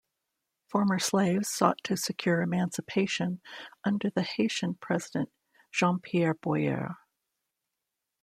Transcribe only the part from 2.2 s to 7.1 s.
emancipation under the Haitian President Jean-Pierre Boyer.